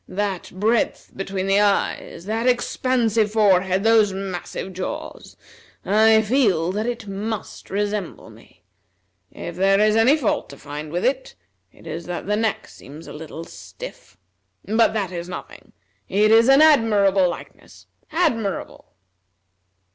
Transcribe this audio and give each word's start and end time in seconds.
That 0.07 0.49
breadth 0.51 1.11
between 1.15 1.45
the 1.45 1.59
eyes, 1.59 2.25
that 2.25 2.47
expansive 2.47 3.31
forehead, 3.33 3.83
those 3.83 4.11
massive 4.13 4.73
jaws! 4.73 5.37
I 5.85 6.23
feel 6.23 6.71
that 6.71 6.87
it 6.87 7.05
must 7.05 7.69
resemble 7.69 8.31
me. 8.31 8.63
If 9.29 9.57
there 9.57 9.79
is 9.79 9.95
any 9.95 10.17
fault 10.17 10.49
to 10.49 10.57
find 10.57 10.91
with 10.91 11.05
it, 11.05 11.35
it 11.71 11.85
is 11.85 12.07
that 12.07 12.25
the 12.25 12.35
neck 12.35 12.67
seems 12.67 13.05
a 13.05 13.13
little 13.13 13.43
stiff. 13.43 14.17
But 14.65 14.93
that 14.93 15.11
is 15.11 15.29
nothing. 15.29 15.71
It 16.09 16.31
is 16.31 16.49
an 16.49 16.63
admirable 16.63 17.29
likeness, 17.29 17.85
admirable!" 18.11 18.95